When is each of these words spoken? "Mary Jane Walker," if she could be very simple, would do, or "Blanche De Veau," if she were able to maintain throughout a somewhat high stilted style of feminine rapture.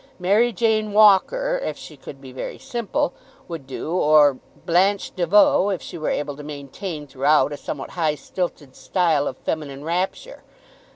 "Mary 0.17 0.51
Jane 0.51 0.93
Walker," 0.93 1.61
if 1.63 1.77
she 1.77 1.95
could 1.95 2.19
be 2.19 2.31
very 2.31 2.57
simple, 2.57 3.13
would 3.47 3.67
do, 3.67 3.91
or 3.91 4.39
"Blanche 4.65 5.15
De 5.15 5.27
Veau," 5.27 5.69
if 5.69 5.79
she 5.79 5.95
were 5.95 6.09
able 6.09 6.35
to 6.35 6.41
maintain 6.43 7.05
throughout 7.05 7.53
a 7.53 7.55
somewhat 7.57 7.91
high 7.91 8.15
stilted 8.15 8.75
style 8.75 9.27
of 9.27 9.37
feminine 9.37 9.83
rapture. 9.83 10.41